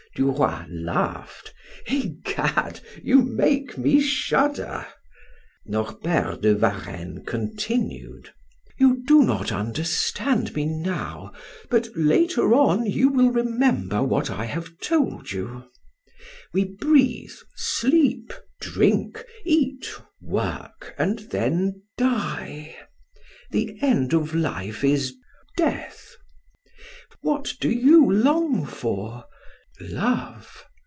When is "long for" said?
28.11-29.23